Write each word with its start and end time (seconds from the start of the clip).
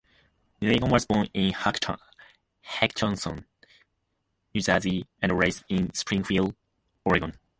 Millegan 0.59 0.89
was 0.89 1.05
born 1.05 1.27
in 1.31 1.53
Hackettstown, 1.53 3.45
New 4.55 4.61
Jersey, 4.61 5.05
and 5.21 5.37
raised 5.37 5.63
in 5.69 5.93
Springfield, 5.93 6.55
Oregon. 7.05 7.37